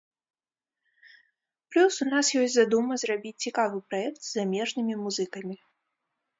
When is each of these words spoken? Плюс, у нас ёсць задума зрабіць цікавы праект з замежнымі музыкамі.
Плюс, 1.73 1.93
у 2.07 2.07
нас 2.13 2.25
ёсць 2.41 2.55
задума 2.57 2.93
зрабіць 3.03 3.35
цікавы 3.47 3.77
праект 3.93 4.19
з 4.25 4.29
замежнымі 4.35 5.01
музыкамі. 5.07 5.55